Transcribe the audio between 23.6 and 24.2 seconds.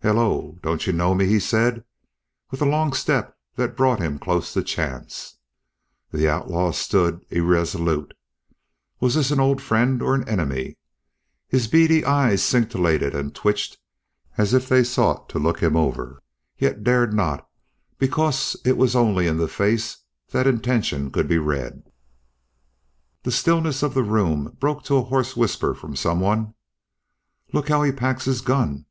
of the